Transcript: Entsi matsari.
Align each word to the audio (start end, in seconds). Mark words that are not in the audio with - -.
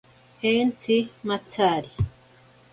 Entsi 0.51 0.97
matsari. 1.27 1.91